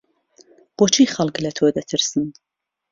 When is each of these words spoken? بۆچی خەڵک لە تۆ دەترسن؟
بۆچی 0.77 1.05
خەڵک 1.13 1.35
لە 1.43 1.51
تۆ 1.57 1.65
دەترسن؟ 1.77 2.25